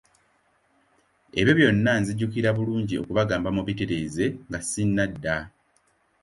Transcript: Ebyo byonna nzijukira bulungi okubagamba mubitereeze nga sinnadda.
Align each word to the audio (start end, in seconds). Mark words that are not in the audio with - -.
Ebyo 1.39 1.53
byonna 1.59 1.93
nzijukira 2.01 2.49
bulungi 2.57 2.93
okubagamba 3.01 3.49
mubitereeze 3.55 4.25
nga 4.47 4.59
sinnadda. 4.69 5.35